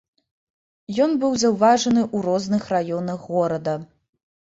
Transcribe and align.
Ён 1.05 1.11
быў 1.25 1.37
заўважаны 1.43 2.01
ў 2.15 2.25
розных 2.31 2.69
раёнах 2.75 3.33
горада. 3.39 3.81